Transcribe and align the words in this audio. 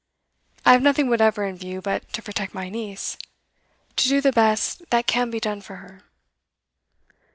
I 0.65 0.71
have 0.71 0.81
nothing 0.81 1.11
whatever 1.11 1.43
in 1.43 1.55
view 1.55 1.79
but 1.79 2.11
to 2.13 2.23
protect 2.23 2.55
my 2.55 2.69
niece 2.69 3.17
to 3.97 4.07
do 4.09 4.19
the 4.19 4.31
best 4.31 4.81
that 4.89 5.05
can 5.05 5.29
be 5.29 5.39
done 5.39 5.61
for 5.61 5.75
her. 5.75 6.01